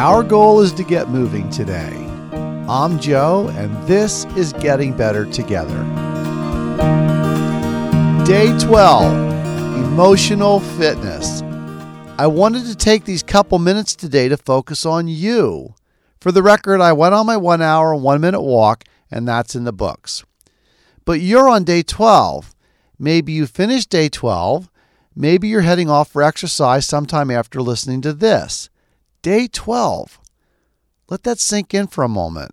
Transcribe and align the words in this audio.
Our 0.00 0.22
goal 0.22 0.62
is 0.62 0.72
to 0.72 0.82
get 0.82 1.10
moving 1.10 1.50
today. 1.50 1.92
I'm 2.66 2.98
Joe, 2.98 3.48
and 3.48 3.86
this 3.86 4.24
is 4.34 4.54
Getting 4.54 4.96
Better 4.96 5.26
Together. 5.26 5.76
Day 8.24 8.58
12 8.60 9.12
Emotional 9.84 10.60
Fitness. 10.60 11.42
I 12.18 12.26
wanted 12.28 12.64
to 12.64 12.74
take 12.74 13.04
these 13.04 13.22
couple 13.22 13.58
minutes 13.58 13.94
today 13.94 14.30
to 14.30 14.38
focus 14.38 14.86
on 14.86 15.06
you. 15.06 15.74
For 16.18 16.32
the 16.32 16.42
record, 16.42 16.80
I 16.80 16.94
went 16.94 17.14
on 17.14 17.26
my 17.26 17.36
one 17.36 17.60
hour, 17.60 17.94
one 17.94 18.22
minute 18.22 18.40
walk, 18.40 18.84
and 19.10 19.28
that's 19.28 19.54
in 19.54 19.64
the 19.64 19.70
books. 19.70 20.24
But 21.04 21.20
you're 21.20 21.50
on 21.50 21.64
day 21.64 21.82
12. 21.82 22.54
Maybe 22.98 23.32
you 23.32 23.46
finished 23.46 23.90
day 23.90 24.08
12. 24.08 24.70
Maybe 25.14 25.48
you're 25.48 25.60
heading 25.60 25.90
off 25.90 26.08
for 26.10 26.22
exercise 26.22 26.86
sometime 26.86 27.30
after 27.30 27.60
listening 27.60 28.00
to 28.00 28.14
this. 28.14 28.70
Day 29.22 29.48
12. 29.48 30.18
Let 31.10 31.24
that 31.24 31.38
sink 31.38 31.74
in 31.74 31.88
for 31.88 32.02
a 32.02 32.08
moment. 32.08 32.52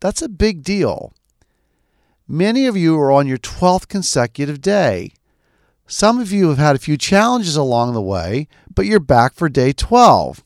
That's 0.00 0.20
a 0.20 0.28
big 0.28 0.62
deal. 0.62 1.14
Many 2.28 2.66
of 2.66 2.76
you 2.76 2.98
are 2.98 3.10
on 3.10 3.26
your 3.26 3.38
12th 3.38 3.88
consecutive 3.88 4.60
day. 4.60 5.12
Some 5.86 6.18
of 6.18 6.32
you 6.32 6.50
have 6.50 6.58
had 6.58 6.76
a 6.76 6.80
few 6.80 6.98
challenges 6.98 7.56
along 7.56 7.94
the 7.94 8.02
way, 8.02 8.48
but 8.74 8.84
you're 8.84 9.00
back 9.00 9.32
for 9.32 9.48
day 9.48 9.72
12. 9.72 10.44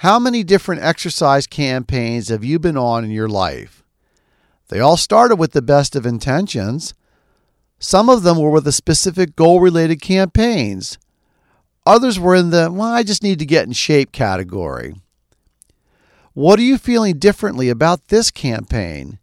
How 0.00 0.18
many 0.18 0.42
different 0.42 0.82
exercise 0.82 1.46
campaigns 1.46 2.28
have 2.28 2.44
you 2.44 2.58
been 2.58 2.78
on 2.78 3.04
in 3.04 3.10
your 3.10 3.28
life? 3.28 3.82
They 4.68 4.80
all 4.80 4.96
started 4.96 5.36
with 5.36 5.52
the 5.52 5.62
best 5.62 5.94
of 5.94 6.06
intentions. 6.06 6.94
Some 7.78 8.08
of 8.08 8.22
them 8.22 8.38
were 8.38 8.50
with 8.50 8.66
a 8.66 8.72
specific 8.72 9.36
goal 9.36 9.60
related 9.60 10.00
campaigns. 10.00 10.98
Others 11.86 12.18
were 12.18 12.34
in 12.34 12.50
the, 12.50 12.70
well, 12.70 12.88
I 12.92 13.02
just 13.02 13.22
need 13.22 13.38
to 13.38 13.46
get 13.46 13.66
in 13.66 13.72
shape 13.72 14.12
category. 14.12 14.94
What 16.34 16.58
are 16.58 16.62
you 16.62 16.76
feeling 16.76 17.18
differently 17.18 17.68
about 17.68 18.08
this 18.08 18.30
campaign? 18.30 19.18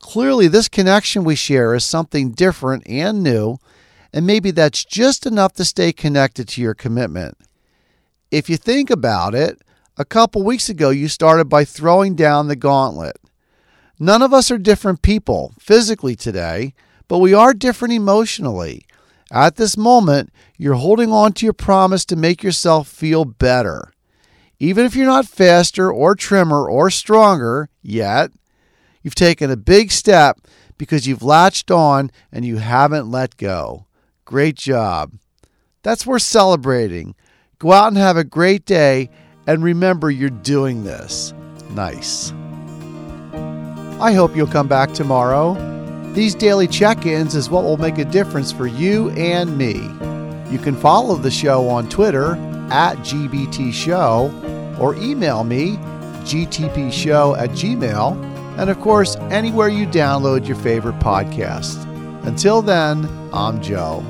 Clearly, 0.00 0.48
this 0.48 0.68
connection 0.68 1.22
we 1.22 1.36
share 1.36 1.74
is 1.74 1.84
something 1.84 2.32
different 2.32 2.82
and 2.88 3.22
new 3.22 3.58
and 4.12 4.26
maybe 4.26 4.50
that's 4.50 4.84
just 4.84 5.26
enough 5.26 5.54
to 5.54 5.64
stay 5.64 5.92
connected 5.92 6.48
to 6.48 6.60
your 6.60 6.74
commitment. 6.74 7.38
If 8.30 8.50
you 8.50 8.56
think 8.56 8.90
about 8.90 9.34
it, 9.34 9.62
a 9.96 10.04
couple 10.04 10.42
weeks 10.42 10.68
ago 10.68 10.90
you 10.90 11.08
started 11.08 11.46
by 11.46 11.64
throwing 11.64 12.14
down 12.14 12.48
the 12.48 12.56
gauntlet. 12.56 13.16
None 13.98 14.22
of 14.22 14.32
us 14.32 14.50
are 14.50 14.58
different 14.58 15.02
people 15.02 15.54
physically 15.58 16.16
today, 16.16 16.74
but 17.08 17.18
we 17.18 17.34
are 17.34 17.54
different 17.54 17.94
emotionally. 17.94 18.86
At 19.32 19.56
this 19.56 19.78
moment, 19.78 20.30
you're 20.58 20.74
holding 20.74 21.10
on 21.10 21.32
to 21.32 21.46
your 21.46 21.54
promise 21.54 22.04
to 22.04 22.16
make 22.16 22.42
yourself 22.42 22.86
feel 22.86 23.24
better. 23.24 23.90
Even 24.58 24.84
if 24.84 24.94
you're 24.94 25.06
not 25.06 25.26
faster 25.26 25.90
or 25.90 26.14
trimmer 26.14 26.68
or 26.68 26.90
stronger 26.90 27.70
yet, 27.80 28.30
you've 29.02 29.14
taken 29.14 29.50
a 29.50 29.56
big 29.56 29.90
step 29.90 30.38
because 30.76 31.06
you've 31.06 31.22
latched 31.22 31.70
on 31.70 32.10
and 32.30 32.44
you 32.44 32.58
haven't 32.58 33.10
let 33.10 33.38
go. 33.38 33.86
Great 34.26 34.56
job. 34.56 35.14
That's 35.82 36.06
worth 36.06 36.22
celebrating. 36.22 37.14
Go 37.58 37.72
out 37.72 37.88
and 37.88 37.96
have 37.96 38.18
a 38.18 38.24
great 38.24 38.66
day 38.66 39.08
and 39.46 39.64
remember 39.64 40.10
you're 40.10 40.28
doing 40.28 40.84
this. 40.84 41.32
Nice. 41.70 42.32
I 43.98 44.12
hope 44.12 44.36
you'll 44.36 44.46
come 44.46 44.68
back 44.68 44.92
tomorrow. 44.92 45.71
These 46.12 46.34
daily 46.34 46.68
check 46.68 47.06
ins 47.06 47.34
is 47.34 47.48
what 47.48 47.64
will 47.64 47.78
make 47.78 47.96
a 47.96 48.04
difference 48.04 48.52
for 48.52 48.66
you 48.66 49.10
and 49.10 49.56
me. 49.56 49.74
You 50.52 50.58
can 50.58 50.76
follow 50.76 51.16
the 51.16 51.30
show 51.30 51.68
on 51.68 51.88
Twitter 51.88 52.32
at 52.70 52.98
GBT 52.98 53.72
Show 53.72 54.30
or 54.78 54.94
email 54.96 55.44
me 55.44 55.78
gtpshow 56.24 57.36
at 57.36 57.50
gmail 57.50 58.58
and 58.58 58.70
of 58.70 58.78
course 58.80 59.16
anywhere 59.30 59.68
you 59.68 59.86
download 59.86 60.46
your 60.46 60.56
favorite 60.58 60.98
podcast. 60.98 61.82
Until 62.24 62.62
then, 62.62 63.08
I'm 63.32 63.60
Joe. 63.60 64.04